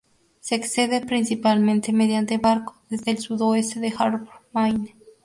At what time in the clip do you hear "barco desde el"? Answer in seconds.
2.39-3.19